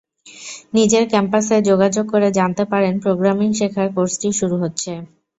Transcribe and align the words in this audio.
নিজের 0.73 1.03
ক্যাম্পাসে 1.09 1.57
যোগাযোগ 1.69 2.05
করে 2.13 2.27
জানতে 2.37 2.63
পারেন, 2.71 2.93
প্রোগ্রামিং 3.03 3.49
শেখার 3.59 3.87
কোর্সটি 3.95 4.27
শুরু 4.39 4.55
হচ্ছে। 4.63 4.91